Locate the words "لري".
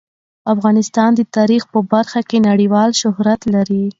3.53-3.83